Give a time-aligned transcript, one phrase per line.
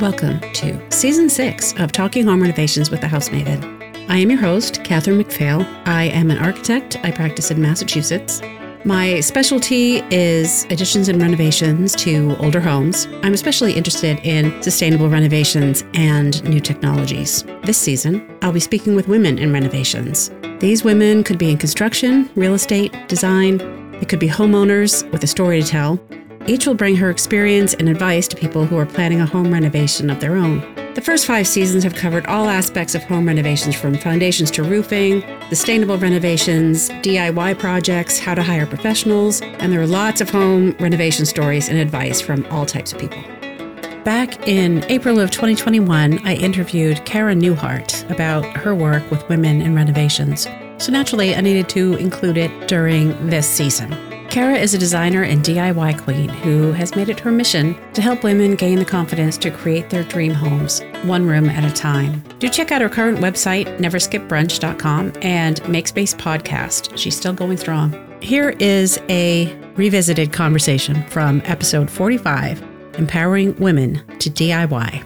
[0.00, 3.64] Welcome to season six of Talking Home Renovations with the House Maven.
[4.08, 5.66] I am your host, Catherine McPhail.
[5.88, 6.96] I am an architect.
[7.02, 8.40] I practice in Massachusetts.
[8.84, 13.08] My specialty is additions and renovations to older homes.
[13.24, 17.42] I'm especially interested in sustainable renovations and new technologies.
[17.64, 20.30] This season, I'll be speaking with women in renovations.
[20.60, 23.58] These women could be in construction, real estate, design,
[23.98, 25.98] they could be homeowners with a story to tell.
[26.48, 30.08] Each will bring her experience and advice to people who are planning a home renovation
[30.08, 30.60] of their own.
[30.94, 35.22] The first five seasons have covered all aspects of home renovations from foundations to roofing,
[35.50, 41.26] sustainable renovations, DIY projects, how to hire professionals, and there are lots of home renovation
[41.26, 43.22] stories and advice from all types of people.
[44.04, 49.74] Back in April of 2021, I interviewed Cara Newhart about her work with women in
[49.74, 50.48] renovations.
[50.78, 54.07] So naturally, I needed to include it during this season.
[54.30, 58.22] Cara is a designer and DIY queen who has made it her mission to help
[58.22, 62.22] women gain the confidence to create their dream homes, one room at a time.
[62.38, 66.96] Do check out her current website, neverskipbrunch.com, and Makespace Podcast.
[66.96, 67.96] She's still going strong.
[68.20, 72.62] Here is a revisited conversation from episode 45
[72.98, 75.04] Empowering Women to DIY.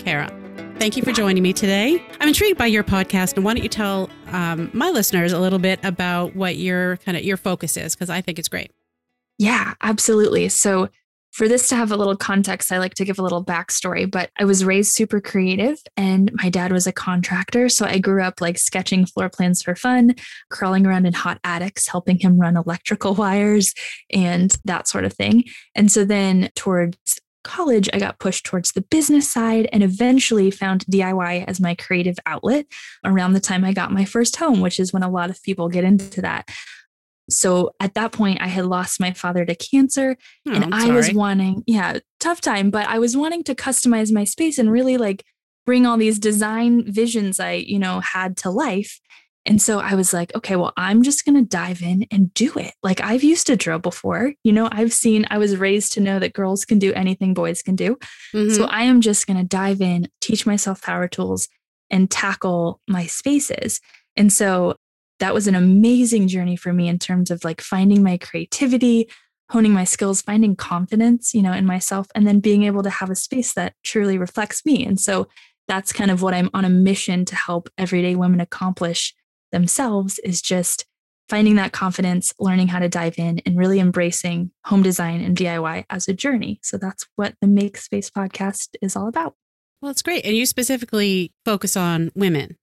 [0.00, 0.30] Cara,
[0.78, 2.04] thank you for joining me today.
[2.20, 5.58] I'm intrigued by your podcast, and why don't you tell um, my listeners a little
[5.58, 8.70] bit about what your kind of your focus is because I think it's great.
[9.38, 10.48] Yeah, absolutely.
[10.48, 10.88] So
[11.32, 14.30] for this to have a little context, I like to give a little backstory, but
[14.38, 17.68] I was raised super creative and my dad was a contractor.
[17.68, 20.14] So I grew up like sketching floor plans for fun,
[20.52, 23.74] crawling around in hot attics, helping him run electrical wires
[24.12, 25.42] and that sort of thing.
[25.74, 30.84] And so then towards college, I got pushed towards the business side and eventually found
[30.86, 32.66] DIY as my creative outlet
[33.04, 35.68] around the time I got my first home, which is when a lot of people
[35.68, 36.48] get into that.
[37.30, 41.12] So at that point, I had lost my father to cancer Oh, and I'm was
[41.12, 45.24] wanting, yeah, tough time, but I was wanting to customize my space and really like
[45.64, 49.00] bring all these design visions I, you know, had to life.
[49.46, 52.52] And so I was like, okay, well, I'm just going to dive in and do
[52.56, 52.72] it.
[52.82, 54.32] Like I've used a drill before.
[54.42, 57.62] You know, I've seen, I was raised to know that girls can do anything boys
[57.62, 57.98] can do.
[58.32, 58.56] Mhm.
[58.56, 61.48] So I am just going to dive in, teach myself power tools,
[61.90, 63.80] and tackle my spaces.
[64.16, 64.76] And so
[65.20, 69.08] that was an amazing journey for me in terms of like finding my creativity,
[69.50, 73.10] honing my skills, finding confidence, you know, in myself, and then being able to have
[73.10, 74.84] a space that truly reflects me.
[74.84, 75.28] And so
[75.68, 79.14] that's kind of what I'm on a mission to help everyday women accomplish
[79.54, 80.84] themselves is just
[81.30, 85.84] finding that confidence, learning how to dive in, and really embracing home design and DIY
[85.88, 86.60] as a journey.
[86.62, 89.34] So that's what the Make Space podcast is all about.
[89.80, 92.58] well, it's great, and you specifically focus on women,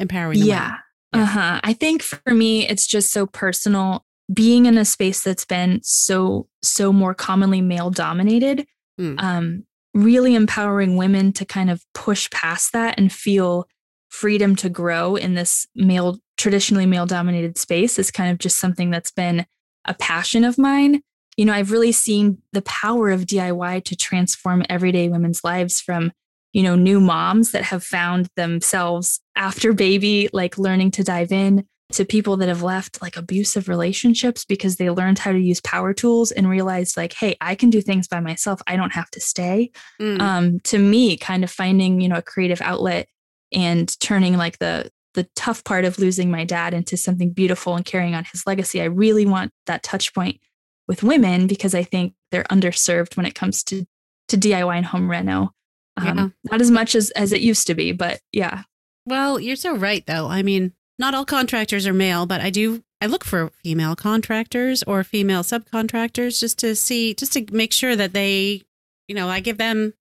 [0.00, 0.40] empowering.
[0.40, 0.78] Yeah.
[1.12, 1.60] Uh huh.
[1.62, 4.04] I think for me, it's just so personal.
[4.32, 8.66] Being in a space that's been so, so more commonly male dominated,
[9.00, 9.20] Mm.
[9.22, 13.66] um, really empowering women to kind of push past that and feel
[14.14, 18.90] freedom to grow in this male, traditionally male dominated space is kind of just something
[18.90, 19.44] that's been
[19.84, 21.02] a passion of mine.
[21.36, 26.12] You know, I've really seen the power of DIY to transform everyday women's lives from
[26.52, 31.66] you know, new moms that have found themselves after baby, like learning to dive in
[31.92, 35.92] to people that have left like abusive relationships because they learned how to use power
[35.92, 38.60] tools and realized like, hey, I can do things by myself.
[38.66, 39.72] I don't have to stay.
[40.00, 40.20] Mm.
[40.20, 43.08] Um, to me, kind of finding, you know, a creative outlet
[43.52, 47.84] and turning like the the tough part of losing my dad into something beautiful and
[47.84, 48.82] carrying on his legacy.
[48.82, 50.40] I really want that touch point
[50.88, 53.86] with women because I think they're underserved when it comes to
[54.28, 55.52] to DIY and home reno.
[55.96, 56.28] Um, Yeah.
[56.50, 58.62] Not as much as as it used to be, but yeah,
[59.06, 60.26] Well, you're so right, though.
[60.26, 62.82] I mean, not all contractors are male, but I do.
[63.00, 67.94] I look for female contractors or female subcontractors just to see, just to make sure
[67.94, 68.62] that they,
[69.08, 69.92] you know, I give them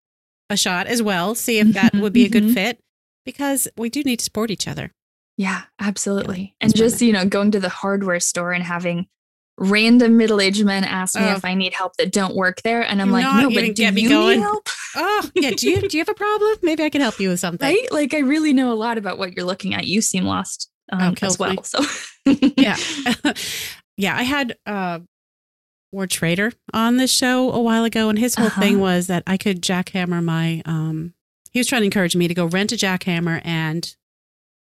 [0.49, 2.53] a shot as well, see if that would be a good mhm.
[2.53, 2.79] fit,
[3.25, 4.91] because we do need to support each other.
[5.37, 6.55] yeah, absolutely.
[6.59, 9.07] Yeah, and just you know, going to the hardware store and having
[9.57, 11.33] random middle aged men ask me Oh.
[11.35, 13.83] if I need help that don't work there, and I'm Do like, no, but do
[13.83, 14.37] you going.
[14.37, 14.67] need help?
[14.95, 15.51] Oh, yeah.
[15.55, 16.57] Do you do you have a problem?
[16.63, 17.67] Maybe I can help you with something.
[17.67, 17.91] Right?
[17.91, 19.85] Like I really know a lot about what you're looking at.
[19.85, 21.51] You seem lost um, kills as well.
[21.53, 21.59] me.
[21.63, 21.79] So
[22.57, 22.77] yeah
[23.97, 24.99] yeah i had uh
[25.91, 28.59] Ward Trader on the show a while ago, and his whole Uh-huh.
[28.61, 30.63] thing was that I could jackhammer my.
[30.65, 31.13] Um,
[31.53, 33.95] he was trying to encourage me to go rent a jackhammer and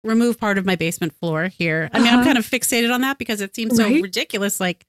[0.04, 1.90] remove part of my basement floor here.
[1.92, 2.24] I mean, I'm Uh-huh.
[2.24, 4.60] kind of fixated on that because it seems so ridiculous.
[4.60, 4.86] Like,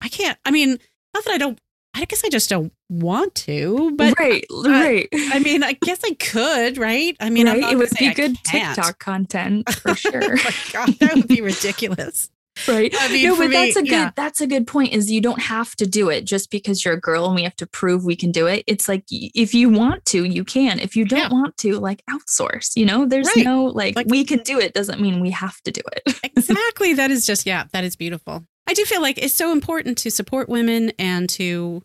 [0.00, 0.38] I can't.
[0.44, 0.78] I mean,
[1.14, 1.58] not that I don't.
[1.94, 5.08] I guess I just don't want to, but right, right.
[5.12, 7.16] I mean, I guess I could, right?
[7.18, 7.72] I mean, I'm right?
[7.72, 8.36] it would be good.
[8.44, 10.36] TikTok content for oh sure.
[10.36, 12.30] my god, that would be ridiculous.
[12.66, 12.94] Right.
[12.98, 14.10] I mean, no, but that's me, a good yeah.
[14.16, 14.92] that's a good point.
[14.92, 17.56] Is you don't have to do it just because you're a girl and we have
[17.56, 18.64] to prove we can do it.
[18.66, 20.78] It's like if you want to, you can.
[20.80, 21.28] If you don't Yeah.
[21.30, 22.76] want to, like outsource.
[22.76, 23.44] You know, there's Right.
[23.44, 26.18] no like, Like- we can do it doesn't mean we have to do it.
[26.36, 26.94] exactly.
[26.94, 28.44] That is just, yeah, that is beautiful.
[28.66, 31.82] I do feel like it's so important to support women and to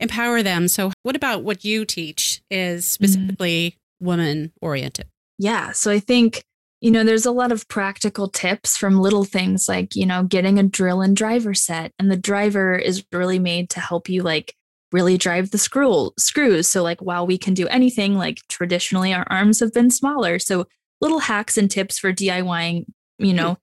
[0.00, 0.68] empower them.
[0.68, 3.04] So, what about what you teach is mm-hmm.
[3.04, 5.06] specifically woman oriented?
[5.38, 5.72] Yeah.
[5.72, 6.44] So I think,
[6.80, 10.58] you know, there's a lot of practical tips from little things like, you know, getting
[10.58, 11.92] a drill and driver set.
[11.98, 14.54] And the driver is really made to help you like
[14.92, 16.68] really drive the screw screws.
[16.68, 20.38] So like while we can do anything, like traditionally our arms have been smaller.
[20.38, 20.66] So
[21.00, 22.84] little hacks and tips for DIYing,
[23.18, 23.36] you hmm.
[23.36, 23.58] know,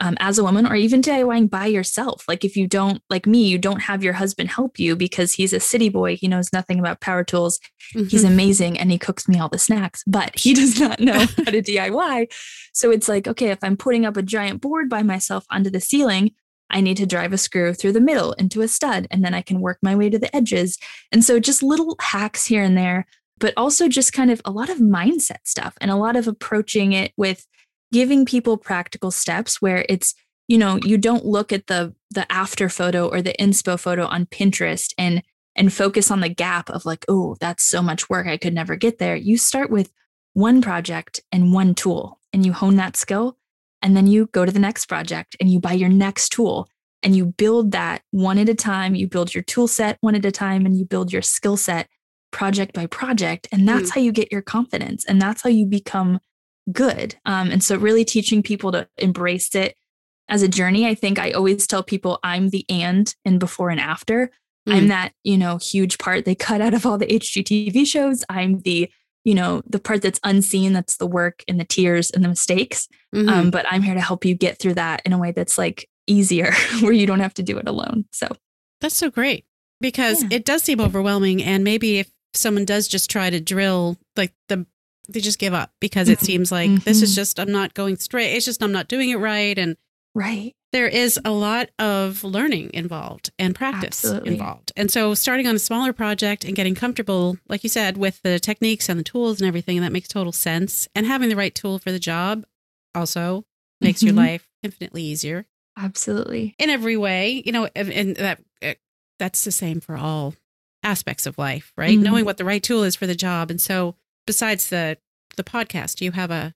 [0.00, 2.24] um, as a woman or even DIYing by yourself.
[2.28, 5.52] Like if you don't, like me, you don't have your husband help you because he's
[5.52, 6.16] a city boy.
[6.16, 7.58] He knows nothing about power tools
[7.92, 8.28] he's Mhm.
[8.28, 11.62] amazing and he cooks me all the snacks, but he does not know how to
[11.62, 12.26] DIY.
[12.74, 15.80] So it's like, okay, if I'm putting up a giant board by myself onto the
[15.80, 16.32] ceiling,
[16.70, 19.40] I need to drive a screw through the middle into a stud and then I
[19.40, 20.76] can work my way to the edges.
[21.10, 23.06] And so just little hacks here and there,
[23.38, 26.92] but also just kind of a lot of mindset stuff and a lot of approaching
[26.92, 27.46] it with
[27.92, 30.14] giving people practical steps where it's
[30.46, 34.26] you know you don't look at the the after photo or the inspo photo on
[34.26, 35.22] Pinterest and
[35.58, 38.26] and focus on the gap of like, oh, that's so much work.
[38.26, 39.16] I could never get there.
[39.16, 39.90] You start with
[40.32, 43.36] one project and one tool and you hone that skill.
[43.82, 46.68] And then you go to the next project and you buy your next tool
[47.02, 48.94] and you build that one at a time.
[48.94, 51.88] You build your tool set one at a time and you build your skill set
[52.30, 53.48] project by project.
[53.50, 53.98] And that's hmm.
[53.98, 56.20] how you get your confidence and that's how you become
[56.72, 57.16] good.
[57.24, 59.76] Um, and so, really teaching people to embrace it
[60.28, 60.86] as a journey.
[60.86, 64.30] I think I always tell people I'm the and and before and after.
[64.66, 64.88] I'm Mm.
[64.88, 68.22] that, you know, huge part they cut out of all the HGTV shows.
[68.28, 68.90] I'm the,
[69.24, 72.86] you know, the part that's unseen, that's the work and the tears and the mistakes.
[73.14, 73.28] Mhm.
[73.30, 75.88] Um, but I'm here to help you get through that in a way that's like
[76.06, 78.04] easier, where you don't have to do it alone.
[78.12, 78.28] So,
[78.82, 79.44] That's so great
[79.80, 80.28] because Yeah.
[80.32, 81.42] it does seem overwhelming.
[81.42, 84.66] And maybe if someone does just try to drill, like the,
[85.08, 86.24] they just give up because it Mhm.
[86.26, 87.16] seems like this is Mhm.
[87.16, 88.34] just, I'm not going straight.
[88.34, 89.58] It's just, I'm not doing it right.
[89.58, 89.76] And
[90.14, 90.54] right.
[90.72, 94.32] there is a lot of learning involved and practice Absolutely.
[94.34, 94.70] involved.
[94.76, 98.38] And so starting on a smaller project and getting comfortable, like you said, with the
[98.38, 100.88] techniques and the tools and everything, that makes total sense.
[100.94, 102.44] And having the right tool for the job
[102.94, 103.46] also
[103.80, 104.16] makes your Mhm.
[104.18, 105.46] life infinitely easier
[105.76, 106.54] Absolutely.
[106.58, 108.74] in every way, you know, and, and that uh,
[109.18, 110.34] that's the same for all
[110.82, 111.98] aspects of life, right?
[111.98, 112.02] Mhm.
[112.02, 113.50] Knowing what the right tool is for the job.
[113.50, 113.94] And so
[114.28, 114.98] besides the
[115.36, 116.52] the podcast, do you have a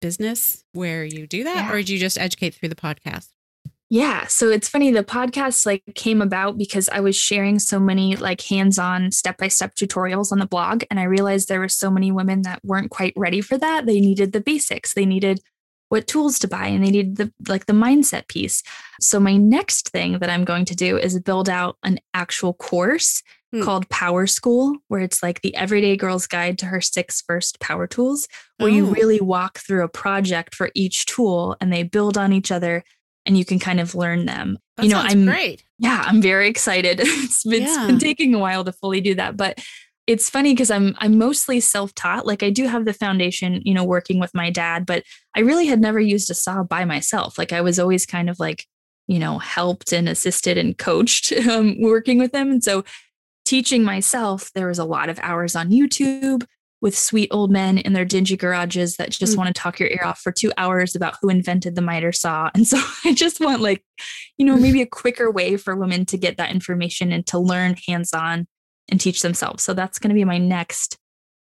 [0.00, 1.72] business where you do that Yeah.
[1.72, 3.28] or do you just educate through the podcast?
[3.90, 4.26] Yeah.
[4.26, 8.40] So it's funny, the podcast like came about because I was sharing so many like
[8.42, 10.82] hands-on step-by-step tutorials on the blog.
[10.90, 13.86] And I realized there were so many women that weren't quite ready for that.
[13.86, 14.94] They needed the basics.
[14.94, 15.40] They needed
[15.90, 18.62] what tools to buy and they needed the like the mindset piece.
[19.00, 23.22] So my next thing that I'm going to do is build out an actual course
[23.54, 23.62] Hmm.
[23.62, 27.86] called Power School, where it's like the everyday girl's guide to her six first power
[27.86, 28.26] tools,
[28.58, 28.90] where you Oh.
[28.90, 32.82] really walk through a project for each tool and they build on each other
[33.26, 34.58] and you can kind of learn them.
[34.76, 35.62] That you know, I'm great.
[35.78, 36.98] yeah, I'm very excited.
[37.02, 37.86] it's been, it's Yeah.
[37.86, 39.58] been taking a while to fully do that, but
[40.06, 42.26] it's funny because I'm I'm mostly self-taught.
[42.26, 45.02] Like I do have the foundation, you know, working with my dad, but
[45.34, 47.38] I really had never used a saw by myself.
[47.38, 48.66] Like I was always kind of like,
[49.06, 52.50] you know, helped and assisted and coached um, working with him.
[52.50, 52.84] And so
[53.44, 56.44] teaching myself, there was a lot of hours on YouTube
[56.80, 59.38] with sweet old men in their dingy garages that just Mm.
[59.38, 62.50] want to talk your ear off for two hours about who invented the miter saw.
[62.54, 63.82] And so I just want like,
[64.36, 67.76] you know, maybe a quicker way for women to get that information and to learn
[67.88, 68.46] hands-on
[68.90, 69.62] and teach themselves.
[69.62, 70.98] So that's going to be my next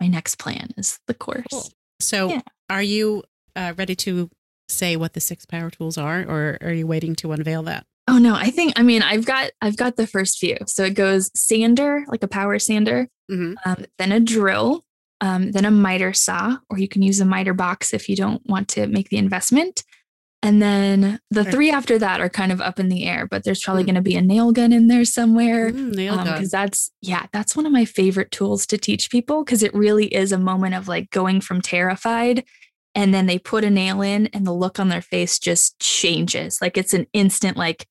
[0.00, 1.46] my next plan is the course.
[1.50, 1.70] Cool.
[2.00, 2.42] So Yeah.
[2.70, 3.24] are you
[3.56, 4.30] uh, ready to
[4.68, 7.86] say what the six power tools are or are you waiting to unveil that?
[8.08, 10.56] Oh no, I think I mean I've got I've got the first few.
[10.66, 14.84] So it goes sander, like a power sander, hmm um, then a drill,
[15.20, 18.42] um, then a miter saw, or you can use a miter box if you don't
[18.46, 19.82] want to make the investment.
[20.42, 23.62] And then the three after that are kind of up in the air, but there's
[23.64, 23.86] probably Mm.
[23.86, 25.72] going to be a nail gun in there somewhere.
[25.72, 26.26] Mm, nail gun.
[26.26, 30.06] because that's yeah that's one of my favorite tools to teach people because it really
[30.14, 32.44] is a moment of like going from terrified
[32.94, 36.60] and then they put a nail in and the look on their face just changes
[36.62, 37.86] like it's an instant like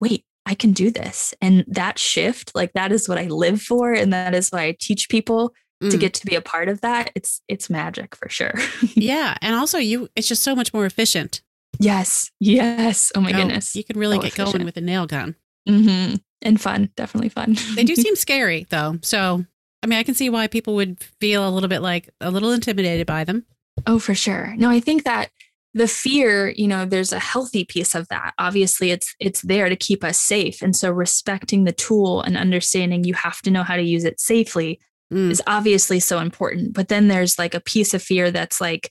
[0.00, 3.92] wait i can do this and that shift like that is what i live for
[3.92, 5.50] and that is why i teach people
[5.80, 6.00] to Mm.
[6.00, 8.54] get to be a part of that it's it's magic for sure
[8.96, 11.40] Yeah, and also you it's just so much more efficient.
[11.78, 15.06] yes yes oh my So goodness You can really So get going with a nail
[15.06, 15.36] gun.
[15.68, 18.98] hmm and fun definitely fun They do seem scary though.
[19.02, 19.44] So
[19.82, 22.50] I mean I can see why people would feel a little bit like a little
[22.50, 23.46] intimidated by them.
[23.86, 24.54] Oh, for sure.
[24.56, 25.30] No, I think that
[25.74, 28.32] the fear you know there's a healthy piece of that.
[28.38, 30.62] Obviously it's it's there to keep us safe.
[30.62, 34.20] And so respecting the tool and understanding you have to know how to use it
[34.20, 34.80] safely
[35.12, 35.30] mm.
[35.30, 36.72] is obviously so important.
[36.72, 38.90] But then there's like a piece of fear that's like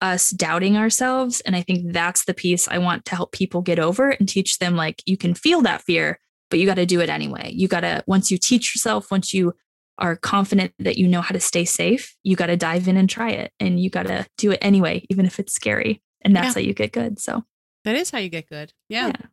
[0.00, 1.40] us doubting ourselves.
[1.42, 4.58] And i think that's the piece i want to help people get over and teach
[4.58, 6.18] them like you can feel that fear
[6.50, 7.52] but you got to do it anyway.
[7.54, 9.54] You got to once you teach yourself once you
[9.98, 13.08] are confident that you know how to stay safe you got to dive in and
[13.08, 13.52] try it.
[13.60, 16.54] And you got to do it anyway even if it's scary and that's yeah.
[16.54, 17.44] how you get good so
[17.84, 19.08] that is how you get good yeah.
[19.08, 19.26] yeah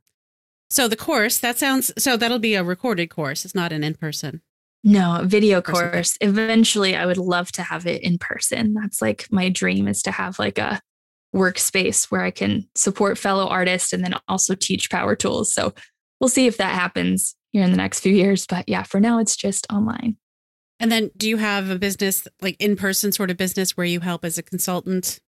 [0.70, 4.41] so the course that sounds so that'll be a recorded course it's not an in-person
[4.84, 6.17] no, video course.
[6.22, 8.74] Eventually, I would love to have it in person.
[8.74, 10.79] That's like my dream is to have like a
[11.36, 15.53] workspace where I can support fellow artists and then also teach power tools.
[15.53, 15.74] So
[16.20, 18.46] we'll see if that happens here in the next few years.
[18.48, 20.17] But yeah, for now, it's just online.
[20.79, 24.00] And then do you have a business, like in person sort of business where you
[24.00, 25.20] help as a consultant?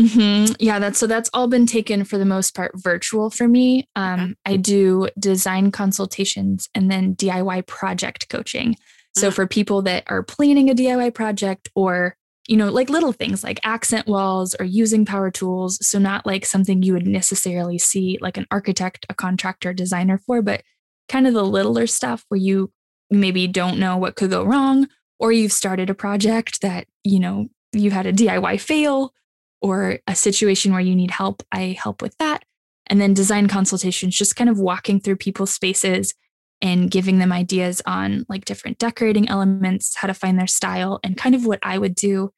[0.00, 0.54] Mm-hmm.
[0.58, 3.88] Yeah, that's so that's all been taken for the most part virtual for me.
[3.96, 4.36] Um.
[4.46, 8.76] I do design consultations and then DIY project coaching.
[9.16, 9.34] So uh-huh.
[9.34, 12.16] for people that are planning a DIY project or
[12.50, 15.78] you know, like little things like accent walls or using power tools.
[15.86, 20.42] So not like something you would necessarily see like an architect, a contractor, designer for,
[20.42, 20.64] but
[21.08, 22.72] kind of the littler stuff where you
[23.08, 24.88] maybe don't know what could go wrong,
[25.20, 29.12] or you've started a project that, you know, you had a DIY fail
[29.60, 32.44] or a situation where you need help, I help with that.
[32.86, 36.14] And then design consultations, just kind of walking through people's spaces
[36.62, 41.16] and giving them ideas on like different decorating elements, how to find their style, and
[41.16, 42.32] kind of what I would do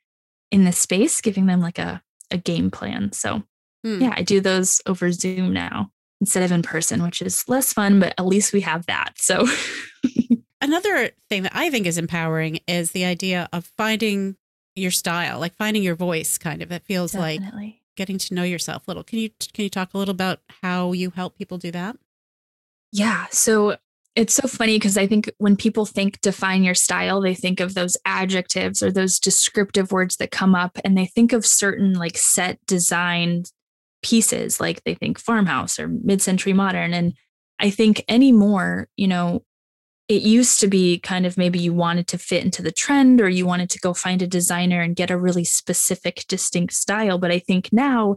[0.50, 3.12] in the space, giving them like a, a game plan.
[3.12, 3.42] So,
[3.82, 4.02] hmm.
[4.02, 7.98] yeah, I do those over Zoom now instead of in person, which is less fun,
[7.98, 9.14] but at least we have that.
[9.16, 9.46] So,
[10.60, 14.36] another thing that I think is empowering is the idea of finding
[14.74, 16.72] your style, like finding your voice kind of.
[16.72, 17.64] It feels Definitely.
[17.64, 19.04] like getting to know yourself a little.
[19.04, 21.96] Can you can you talk a little about how you help people do that?
[22.92, 23.26] Yeah.
[23.30, 23.76] So
[24.14, 27.74] it's so funny because I think when people think define your style, they think of
[27.74, 32.18] those adjectives or those descriptive words that come up and they think of certain like
[32.18, 33.50] set designed
[34.02, 36.92] pieces, like they think farmhouse or mid century modern.
[36.92, 37.14] And
[37.58, 39.44] I think anymore, you know,
[40.12, 43.30] it used to be kind of maybe you wanted to fit into the trend or
[43.30, 47.16] you wanted to go find a designer and get a really specific, distinct style.
[47.16, 48.16] But I think now,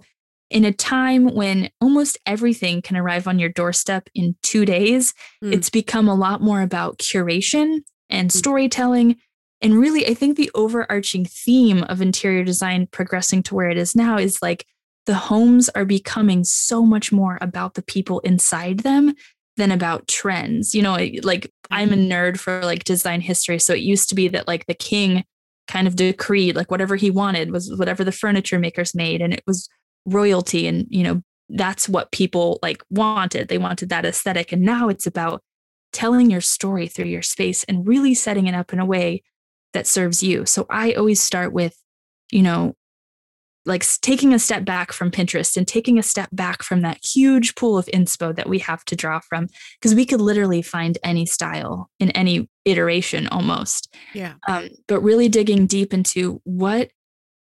[0.50, 5.54] in a time when almost everything can arrive on your doorstep in two days, mm.
[5.54, 8.36] it's become a lot more about curation and mm.
[8.36, 9.16] storytelling.
[9.62, 13.96] And really, I think the overarching theme of interior design progressing to where it is
[13.96, 14.66] now is like
[15.06, 19.14] the homes are becoming so much more about the people inside them
[19.58, 20.74] than about trends.
[20.74, 22.12] You know, like I'm a mm-hmm.
[22.12, 23.60] nerd for like design history.
[23.60, 25.24] So it used to be that like the king
[25.68, 29.44] kind of decreed like whatever he wanted was whatever the furniture makers made and it
[29.48, 29.68] was
[30.06, 34.90] royalty and you know that's what people like wanted they wanted that aesthetic and now
[34.90, 35.42] it's about
[35.92, 39.24] telling your story through your space and really setting it up in a way
[39.74, 41.76] that serves you so i always start with
[42.32, 42.76] you know
[43.66, 47.56] like taking a step back from Pinterest and taking a step back from that huge
[47.56, 49.48] pool of inspo that we have to draw from,
[49.80, 53.94] because we could literally find any style in any iteration almost.
[54.14, 54.34] Yeah.
[54.48, 56.92] Um, but really digging deep into what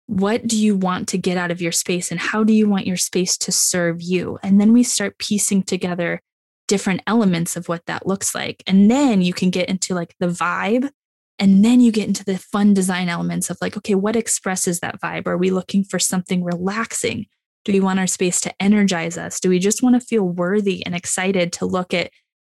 [0.08, 2.86] what do you want to get out of your space and how do you want
[2.86, 4.38] your space to serve you?
[4.44, 6.20] And then we start piecing together
[6.68, 8.62] different elements of what that looks like.
[8.68, 10.89] And then you can get into like the vibe
[11.41, 15.01] and then you get into the fun design elements of like, okay, what expresses that
[15.01, 15.25] vibe?
[15.25, 17.25] Are we looking for something relaxing?
[17.65, 19.39] Do we want our space to energize us?
[19.39, 22.12] Do we just want to feel worthy and excited to look at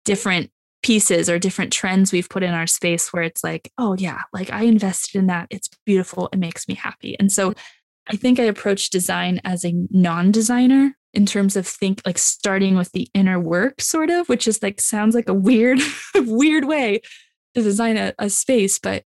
[0.04, 0.50] different
[0.82, 4.50] pieces or different trends we've put in our space where it's like, oh, yeah, like
[4.50, 5.46] I invested in that.
[5.48, 6.28] It's beautiful.
[6.30, 7.16] It makes me happy.
[7.18, 7.54] And so
[8.06, 12.76] I think I approach design as a non designer in terms of think like starting
[12.76, 15.78] with the inner work sort of which is like sounds like a weird
[16.16, 17.00] weird way
[17.62, 19.04] design a, a space, but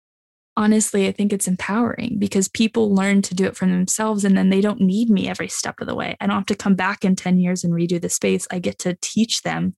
[0.56, 4.50] honestly, I think it's empowering because people learn to do it for themselves and then
[4.50, 6.16] they don't need me every step of the way.
[6.20, 8.46] I don't have to come back in 10 years and redo the space.
[8.50, 9.76] I get to teach them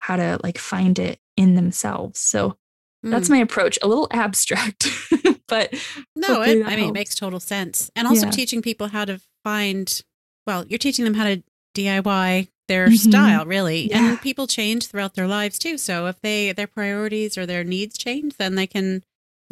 [0.00, 2.20] how to like find it in themselves.
[2.20, 2.56] So
[3.04, 3.10] mm.
[3.10, 4.88] that's my approach, a little abstract,
[5.48, 5.72] but
[6.14, 7.90] no, it, I mean, it makes total sense.
[7.96, 8.32] And also yeah.
[8.32, 10.02] teaching people how to find,
[10.46, 11.42] well, you're teaching them how to
[11.74, 13.10] DIY their mm-hmm.
[13.10, 14.10] style really yeah.
[14.10, 15.78] and people change throughout their lives too.
[15.78, 19.02] So if they their priorities or their needs change then they can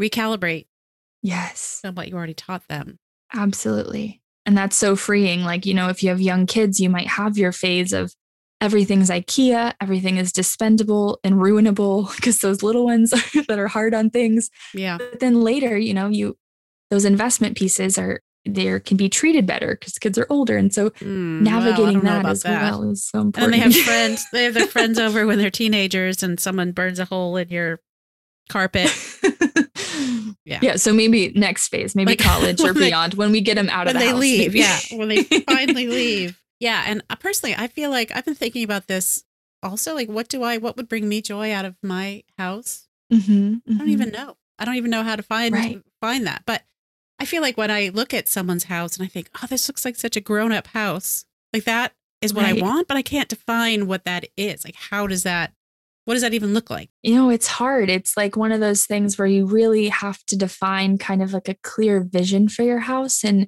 [0.01, 0.67] recalibrate
[1.23, 1.81] yes.
[1.95, 2.99] what you already taught them.
[3.35, 4.21] Absolutely.
[4.45, 5.43] And that's so freeing.
[5.43, 8.15] Like you know if you have young kids you might have your phase of
[8.61, 13.11] everything's ikea everything is dispendable and ruinable because those little ones
[13.49, 14.51] that are hard on things.
[14.75, 14.99] Yeah.
[14.99, 16.37] But then later you know you
[16.91, 20.57] those investment pieces are they can be treated better because kids are older.
[20.57, 22.63] And so Mm, navigating well, that as that.
[22.73, 24.25] well is so And they have friends.
[24.33, 27.81] They have their friends over when they're teenagers, and someone burns a hole in your
[28.49, 28.91] carpet.
[30.45, 30.59] Yeah.
[30.61, 30.77] yeah.
[30.77, 33.69] So maybe next phase, maybe Like, college or when they- beyond when we get them
[33.71, 34.19] out of the they house.
[34.21, 34.39] leave.
[34.55, 34.59] maybe.
[34.59, 36.41] Yeah, when they finally leave.
[36.59, 39.23] Yeah, and uh, personally, I feel like I've been thinking about this
[39.63, 39.95] also.
[39.95, 40.59] Like, what do I?
[40.59, 42.89] What would bring me joy out of my house?
[43.13, 44.37] Mhm, I don't even know.
[44.59, 45.81] I don't even know how to find Right.
[46.01, 46.43] find that.
[46.45, 46.63] But
[47.23, 49.85] I feel like when I look at someone's house and I think, oh, this looks
[49.85, 51.25] like such a grown up house.
[51.53, 54.65] Like that is what I want, but I can't define what that is.
[54.65, 55.53] Like, how does that?
[56.05, 56.91] What does that even look like?
[57.05, 57.89] you know, it's hard.
[57.89, 61.49] It's like one of those things where you really have to define kind of like
[61.49, 63.23] a clear vision for your house.
[63.23, 63.47] And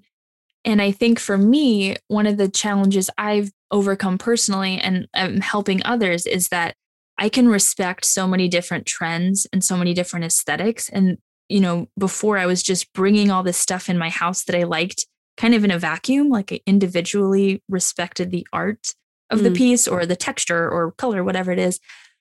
[0.65, 5.85] and I think for me, one of the challenges I've overcome personally and um, helping
[5.85, 6.77] others is that
[7.19, 10.89] I can respect so many different trends and so many different aesthetics.
[10.89, 14.57] And, you know, before I was just bringing all this stuff in my house that
[14.57, 18.95] I liked kind of in a vacuum, like I individually respected the art
[19.31, 19.57] of the Mm.
[19.57, 21.81] piece or the texture or color, whatever it is.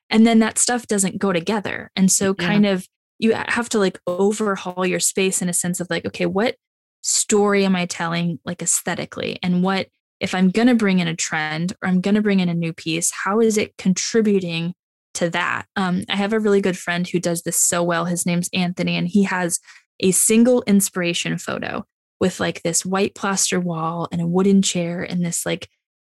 [0.09, 1.91] And then that stuff doesn't go together.
[1.95, 2.47] And so, Yeah.
[2.47, 2.87] kind of,
[3.19, 6.55] you have to like overhaul your space in a sense of like, okay, what
[7.01, 9.37] story am I telling, like aesthetically?
[9.43, 9.87] And what,
[10.19, 12.53] if I'm going to bring in a trend or I'm going to bring in a
[12.53, 14.73] new piece, how is it contributing
[15.15, 15.65] to that?
[15.75, 18.05] Um, I have a really good friend who does this so well.
[18.05, 19.59] His name's Anthony, and he has
[19.99, 21.85] a single inspiration photo
[22.19, 25.69] with like this white plaster wall and a wooden chair and this like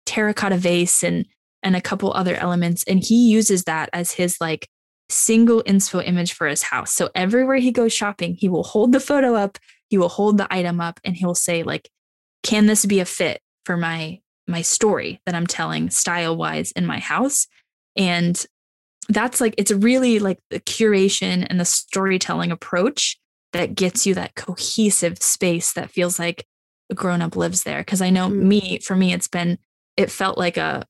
[0.06, 1.26] terracotta vase and
[1.64, 4.70] and a couple other elements and he uses that as his like
[5.10, 9.00] single inspo image for his house so everywhere he goes shopping he will hold the
[9.00, 9.58] photo up
[9.90, 11.90] he will hold the item up and he'll say like
[12.44, 16.86] can this be a fit for my my story that i'm telling style wise in
[16.86, 17.48] my house
[17.96, 18.46] and
[19.10, 23.18] that's like it's really like the curation and the storytelling approach
[23.54, 26.46] that gets you that cohesive space that feels like
[26.92, 28.42] a grown up lives there because i know Mm.
[28.44, 29.58] me for me it's been
[29.98, 30.86] it felt like a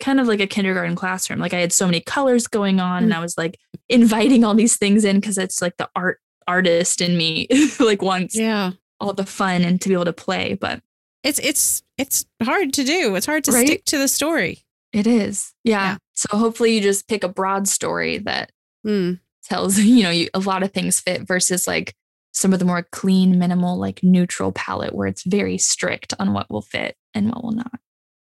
[0.00, 3.12] kind of like a kindergarten classroom like i had so many colors going on and
[3.12, 3.16] Mm.
[3.16, 7.16] i was like inviting all these things in because it's like the art artist in
[7.16, 7.48] me
[7.80, 10.80] like wants Yeah, all the fun and to be able to play but
[11.24, 13.14] it's it's it's hard to do.
[13.16, 13.66] It's hard to Right?
[13.66, 14.65] stick to the story.
[14.96, 15.82] It is yeah.
[15.92, 15.96] Yeah.
[16.14, 18.50] so hopefully you just pick a broad story that
[18.84, 19.12] Hmm.
[19.44, 21.94] tells you know you, a lot of things fit versus like
[22.32, 26.50] some of the more clean minimal like neutral palette where it's very strict on what
[26.50, 27.80] will fit and what will not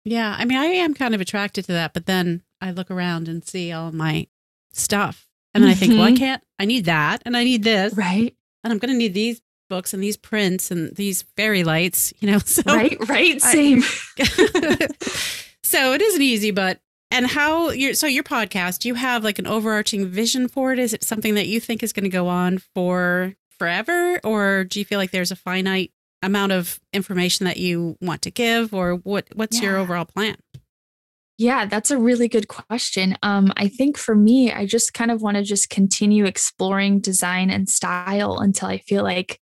[0.05, 3.29] Yeah, I mean, I am kind of attracted to that, but then I look around
[3.29, 4.27] and see all my
[4.73, 6.17] stuff, and then I think, well, I Mhm.
[6.17, 6.43] can't.
[6.59, 9.93] I need that, and I need this, right and I'm going to need these books
[9.93, 12.13] and these prints and these fairy lights.
[12.19, 13.83] You know, so right right I- same
[15.73, 19.47] so it isn't easy, but and how your so your podcast, you have like an
[19.47, 20.77] overarching vision for it?
[20.77, 24.77] Is it something that you think is going to go on for forever, or do
[24.77, 28.97] you feel like there's a finite amount of information that you want to give, or
[28.97, 30.35] what what's your overall plan?
[31.39, 33.17] Yeah, that's a really good question.
[33.23, 37.49] Um, I think for me, I just kind of want to just continue exploring design
[37.49, 39.39] and style until I feel like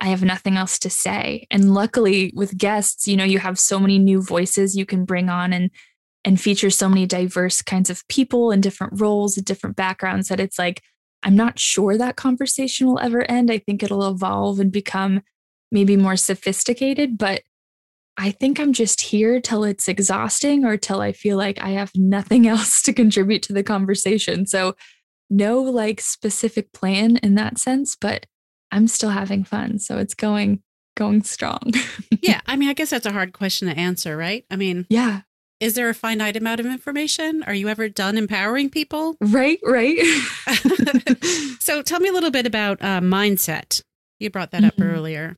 [0.00, 1.46] I have nothing else to say.
[1.50, 5.28] And luckily with guests, you know, you have so many new voices you can bring
[5.28, 5.70] on and
[6.24, 10.40] and feature so many diverse kinds of people and different roles and different backgrounds that
[10.40, 10.82] it's like
[11.22, 13.50] I'm not sure that conversation will ever end.
[13.50, 15.22] I think it'll evolve and become
[15.72, 17.42] maybe more sophisticated, but
[18.16, 21.90] I think I'm just here till it's exhausting or till I feel like I have
[21.94, 24.46] nothing else to contribute to the conversation.
[24.46, 24.74] So,
[25.28, 28.26] no like specific plan in that sense, but
[28.76, 29.78] I'm still having fun.
[29.78, 30.62] So, it's going
[30.96, 31.72] going strong.
[32.22, 34.44] yeah, I mean, I guess that's a hard question to answer, right?
[34.50, 35.22] I mean, yeah.
[35.60, 37.42] is there a finite amount of information?
[37.42, 39.16] Are you ever done empowering people?
[39.20, 39.98] Right, right.
[41.60, 43.82] so tell me a little bit about uh, mindset.
[44.18, 44.90] You brought that up Mhm.
[44.94, 45.36] earlier.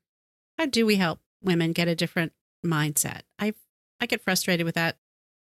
[0.58, 2.32] How do we help women get a different
[2.64, 3.22] mindset?
[3.38, 3.54] I
[4.00, 4.96] I get frustrated with that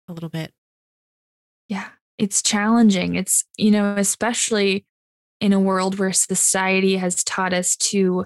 [0.09, 0.53] a little bit.
[1.69, 3.15] Yeah, it's challenging.
[3.15, 4.85] It's, you know, especially
[5.43, 8.25] in a world where society has taught us to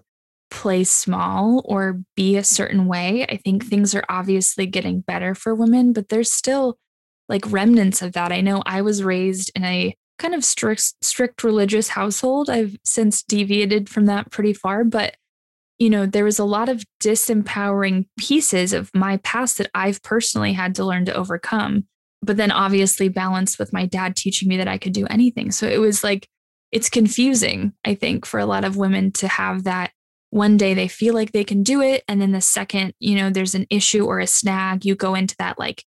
[0.51, 3.25] play small or be a certain way.
[3.27, 6.77] I think things are obviously getting better for women, but there's still
[7.27, 8.31] like remnants of that.
[8.31, 12.51] I know I was raised in a kind of strict strict religious household.
[12.51, 15.15] I've since deviated from that pretty far, but
[15.79, 20.53] you know, there was a lot of disempowering pieces of my past that I've personally
[20.53, 21.87] had to learn to overcome
[22.23, 25.51] but then obviously balanced with my dad teaching me that I could do anything.
[25.51, 26.27] So it was like,
[26.71, 29.91] it's confusing, I think, for a lot of women to have that
[30.29, 32.03] one day they feel like they can do it.
[32.07, 35.35] And then the second, you know, there's an issue or a snag, you go into
[35.39, 35.83] that like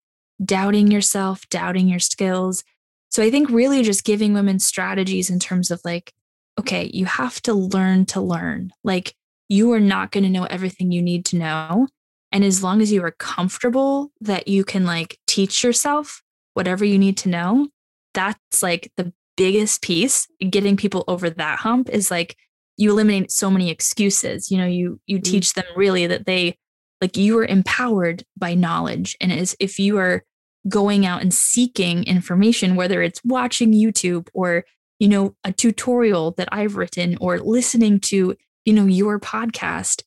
[0.43, 2.63] doubting yourself, doubting your skills.
[3.09, 6.13] So I think really just giving women strategies in terms of like,
[6.59, 8.71] okay, you have to learn to learn.
[8.83, 9.15] Like,
[9.49, 11.87] you are not going to know everything you need to know.
[12.31, 16.21] And as long as you are comfortable that you can like teach yourself
[16.53, 17.69] whatever you need to know,
[18.13, 20.27] that's like the biggest piece.
[20.49, 22.35] Getting people over that hump is like
[22.75, 24.51] you eliminate so many excuses.
[24.51, 25.31] You know, you you mm-hmm.
[25.31, 26.57] teach them really that they
[27.01, 29.15] like you are empowered by knowledge.
[29.21, 30.23] And as if you are
[30.67, 34.65] going out and seeking information, whether it's watching YouTube or,
[34.99, 40.03] you know, a tutorial that I've written or listening to, you know, your podcast,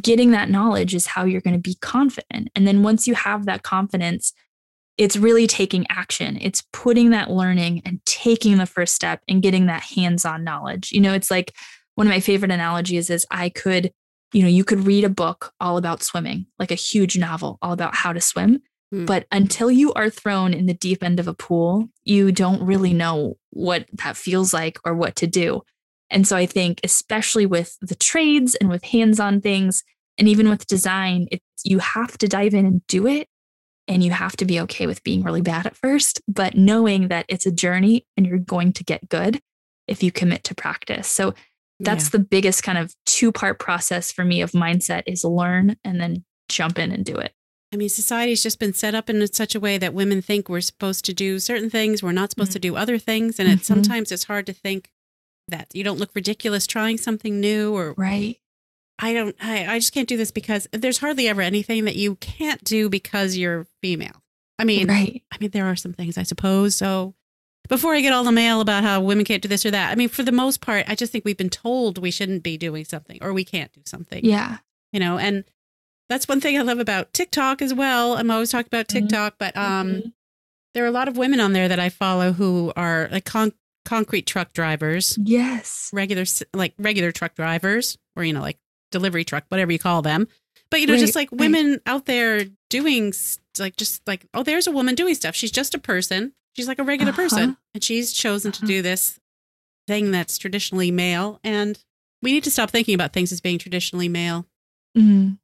[0.00, 2.48] getting that knowledge is how you're going to be confident.
[2.54, 4.32] And then once you have that confidence,
[5.00, 6.36] it's really taking action.
[6.42, 10.92] It's putting that learning and taking the first step and getting that hands on knowledge.
[10.92, 11.56] You know, it's like
[11.94, 13.94] one of my favorite analogies is I could,
[14.34, 17.72] you know, you could read a book all about swimming, like a huge novel all
[17.72, 18.60] about how to swim.
[18.92, 19.06] Hmm.
[19.06, 22.92] But until you are thrown in the deep end of a pool, you don't really
[22.92, 25.62] know what that feels like or what to do.
[26.10, 29.82] And so I think, especially with the trades and with hands on things,
[30.18, 33.28] and even with design, it's, you have to dive in and do it.
[33.90, 37.26] And you have to be okay with being really bad at first, but knowing that
[37.28, 39.42] it's a journey and you're going to get good
[39.88, 41.08] if you commit to practice.
[41.08, 41.34] So
[41.80, 42.10] that's yeah.
[42.12, 46.24] the biggest kind of two part process for me of mindset is learn and then
[46.48, 47.32] jump in and do it.
[47.72, 50.60] I mean, society's just been set up in such a way that women think we're
[50.60, 52.54] supposed to do certain things, we're not supposed mm-hmm.
[52.54, 53.58] to do other things, and mm-hmm.
[53.58, 54.90] it sometimes it's hard to think
[55.48, 58.38] that you don't look ridiculous trying something new or right.
[59.00, 59.34] I don't.
[59.40, 62.88] I, I just can't do this because there's hardly ever anything that you can't do
[62.88, 64.22] because you're female.
[64.58, 65.22] I mean, right.
[65.32, 66.74] I mean, there are some things I suppose.
[66.76, 67.14] So
[67.68, 69.94] before I get all the mail about how women can't do this or that, I
[69.94, 72.84] mean, for the most part, I just think we've been told we shouldn't be doing
[72.84, 74.24] something or we can't do something.
[74.24, 74.58] Yeah.
[74.92, 75.44] You know, and
[76.08, 78.16] that's one thing I love about TikTok as well.
[78.16, 79.06] I'm always talking about mm-hmm.
[79.06, 80.08] TikTok, but um, mm-hmm.
[80.74, 83.54] there are a lot of women on there that I follow who are like con-
[83.84, 85.16] concrete truck drivers.
[85.22, 85.90] Yes.
[85.92, 88.58] Regular, like regular truck drivers, or, you know, like
[88.90, 90.28] delivery truck, whatever you call them.
[90.70, 91.80] But, you know, right, just like women right.
[91.86, 93.12] out there doing
[93.58, 95.34] like, just like, oh, there's a woman doing stuff.
[95.34, 96.32] She's just a person.
[96.56, 97.22] She's like a regular uh-huh.
[97.22, 97.56] person.
[97.74, 98.60] And she's chosen uh-huh.
[98.60, 99.18] to do this
[99.88, 101.40] thing that's traditionally male.
[101.42, 101.78] And
[102.22, 104.46] we need to stop thinking about things as being traditionally male.
[104.96, 105.34] Mm-hmm.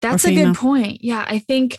[0.00, 1.04] That's a good point.
[1.04, 1.26] Yeah.
[1.28, 1.78] I think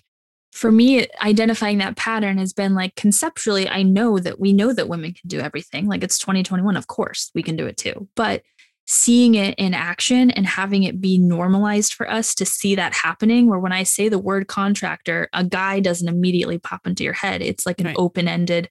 [0.51, 4.89] for me, identifying that pattern has been like conceptually, I know that we know that
[4.89, 5.87] women can do everything.
[5.87, 6.75] Like it's 2021.
[6.77, 8.07] Of course, we can do it too.
[8.15, 8.43] But
[8.93, 13.47] seeing it in action and having it be normalized for us to see that happening,
[13.47, 17.41] where when I say the word contractor, a guy doesn't immediately pop into your head.
[17.41, 17.95] It's like an right.
[17.97, 18.69] open ended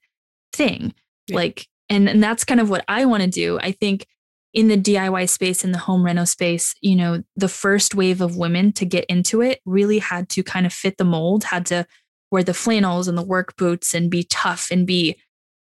[0.53, 0.93] thing.
[1.25, 1.37] Yeah.
[1.37, 3.57] Like, and, and that's kind of what I want to do.
[3.61, 4.05] I think
[4.53, 8.37] in the DIY space, in the home reno space, you know, the first wave of
[8.37, 11.87] women to get into it really had to kind of fit the mold, had to
[12.29, 15.17] wear the flannels and the work boots and be tough and be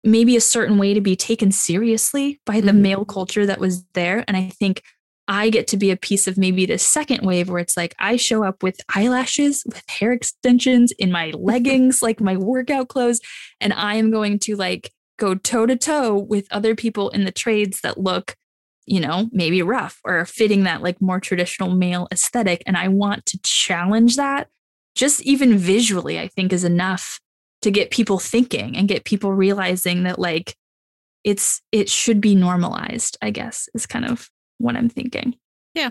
[0.05, 2.83] maybe a certain way to be taken seriously by the mm-hmm.
[2.83, 4.25] male culture that was there.
[4.27, 4.83] And I think
[5.29, 8.17] I get to be a piece of maybe the second wave where it's like I
[8.17, 13.21] show up with eyelashes, with hair extensions, in my leggings, like my workout clothes,
[13.61, 17.31] and I am going to like go toe to toe with other people in the
[17.31, 18.37] trades that look
[18.87, 22.63] you know, maybe rough or fitting that like more traditional male aesthetic.
[22.67, 24.49] And I want to challenge that
[24.95, 27.21] just even visually, I think is enough
[27.63, 30.57] to get people thinking and get people realizing that like
[31.25, 35.37] it's, it should be normalized, I guess, is kind of what I'm thinking.
[35.75, 35.91] Yeah.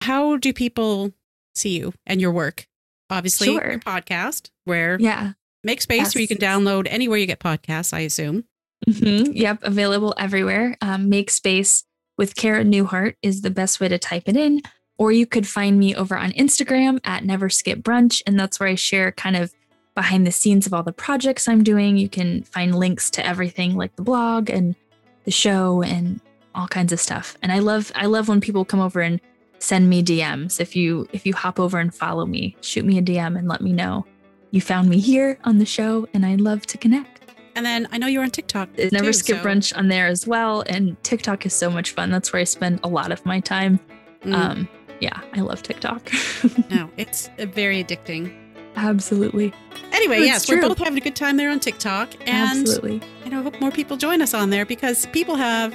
[0.00, 1.12] How do people
[1.54, 2.66] see you and your work?
[3.10, 3.70] Obviously, sure.
[3.70, 5.32] your podcast where yeah,
[5.64, 6.14] make space yes.
[6.14, 8.44] where you can download anywhere you get podcasts, I assume.
[8.86, 9.32] Mm-hmm.
[9.32, 10.76] Yep, available everywhere.
[10.80, 11.84] Um, make space
[12.16, 14.62] with Cara Newhart is the best way to type it in.
[14.98, 18.20] Or you could find me over on Instagram at Never Skip Brunch.
[18.26, 19.54] And that's where I share kind of
[19.98, 21.96] behind the scenes of all the projects I'm doing.
[21.96, 24.76] You can find links to everything like the blog and
[25.24, 26.20] the show and
[26.54, 27.36] all kinds of stuff.
[27.42, 29.20] And I love I love when people come over and
[29.58, 30.60] send me DMs.
[30.60, 33.60] If you if you hop over and follow me, shoot me a DM and let
[33.60, 34.06] me know
[34.52, 37.32] you found me here on the show and I'd love to connect.
[37.56, 38.72] And then I know you're on TikTok.
[38.76, 39.42] Too, Never skip so.
[39.42, 40.62] brunch on there as well.
[40.68, 42.12] And TikTok is so much fun.
[42.12, 43.80] That's where I spend a lot of my time.
[44.22, 44.32] Mm.
[44.32, 44.68] Um,
[45.00, 46.08] yeah, I love TikTok.
[46.70, 48.32] no, it's very addicting.
[48.76, 49.52] Absolutely.
[49.98, 50.60] Anyway, yes, true.
[50.60, 52.14] we're both having a good time there on TikTok.
[52.28, 53.00] And Absolutely.
[53.28, 55.74] Know, I hope more people join us on there because people have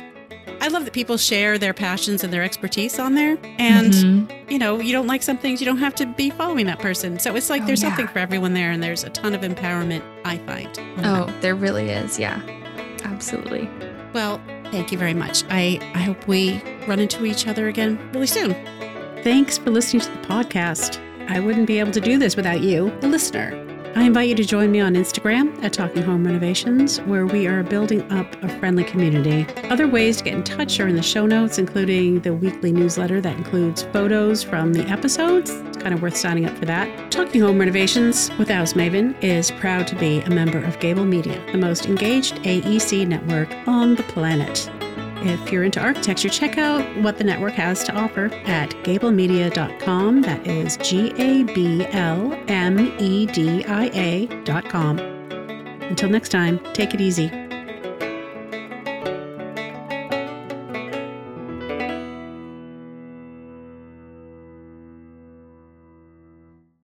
[0.61, 3.37] I love that people share their passions and their expertise on there.
[3.59, 4.49] And, mm-hmm.
[4.49, 7.19] you know, you don't like some things, you don't have to be following that person.
[7.19, 7.89] So it's like oh, there's yeah.
[7.89, 10.69] something for everyone there, and there's a ton of empowerment, I find.
[11.05, 12.17] Oh, there really is.
[12.17, 12.41] Yeah,
[13.03, 13.69] absolutely.
[14.13, 15.43] Well, thank you very much.
[15.49, 18.53] I, I hope we run into each other again really soon.
[19.21, 20.99] Thanks for listening to the podcast.
[21.29, 23.72] I wouldn't be able to do this without you, the listener.
[23.95, 27.61] I invite you to join me on Instagram at Talking Home Renovations, where we are
[27.61, 29.45] building up a friendly community.
[29.69, 33.21] Other ways to get in touch are in the show notes, including the weekly newsletter
[33.21, 35.51] that includes photos from the episodes.
[35.51, 37.11] It's kind of worth signing up for that.
[37.11, 41.39] Talking Home Renovations with House Maven is proud to be a member of Gable Media,
[41.51, 44.71] the most engaged AEC network on the planet.
[45.25, 50.21] If you're into architecture, check out what the network has to offer at gablemedia.com.
[50.21, 54.99] That is G A B L M E D I A.com.
[54.99, 57.42] Until next time, take it easy.